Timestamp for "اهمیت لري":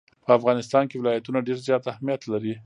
1.91-2.53